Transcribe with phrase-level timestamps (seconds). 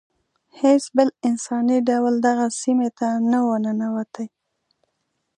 [0.59, 4.27] هیڅ بل انساني ډول دغه سیمې ته نه و ننوتی.